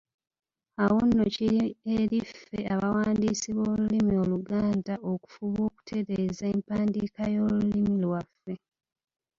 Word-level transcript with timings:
Awo 0.83 0.99
nno 1.07 1.25
kiri 1.35 1.65
eri 1.97 2.19
ffe 2.29 2.59
abawandiisi 2.73 3.49
b'olulimi 3.57 4.13
Oluganda 4.23 4.93
okufuba 5.11 5.59
okutereeza 5.69 6.43
empandiika 6.53 7.23
y'olulimi 7.35 7.93
lwaffe. 8.03 8.53